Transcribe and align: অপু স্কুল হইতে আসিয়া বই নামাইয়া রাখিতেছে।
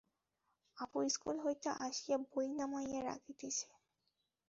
অপু 0.77 0.99
স্কুল 1.09 1.37
হইতে 1.45 1.69
আসিয়া 1.87 2.17
বই 2.25 2.47
নামাইয়া 2.57 3.01
রাখিতেছে। 3.03 3.67